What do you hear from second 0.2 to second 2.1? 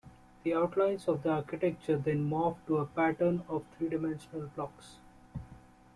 The outlines of the architecture